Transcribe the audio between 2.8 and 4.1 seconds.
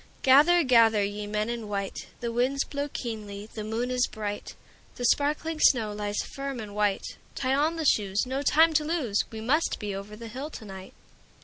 keenly, the moon is